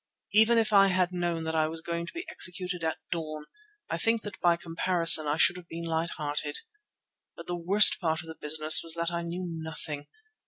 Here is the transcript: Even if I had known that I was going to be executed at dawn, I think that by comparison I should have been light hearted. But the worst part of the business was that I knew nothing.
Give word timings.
Even 0.31 0.57
if 0.57 0.73
I 0.73 0.87
had 0.87 1.11
known 1.11 1.43
that 1.43 1.53
I 1.53 1.67
was 1.67 1.81
going 1.81 2.07
to 2.07 2.13
be 2.13 2.25
executed 2.27 2.83
at 2.83 2.97
dawn, 3.11 3.45
I 3.87 3.99
think 3.99 4.23
that 4.23 4.39
by 4.41 4.55
comparison 4.57 5.27
I 5.27 5.37
should 5.37 5.57
have 5.57 5.67
been 5.69 5.83
light 5.83 6.09
hearted. 6.17 6.57
But 7.35 7.45
the 7.45 7.55
worst 7.55 8.01
part 8.01 8.21
of 8.21 8.25
the 8.25 8.33
business 8.33 8.81
was 8.81 8.95
that 8.95 9.11
I 9.11 9.21
knew 9.21 9.45
nothing. 9.47 10.07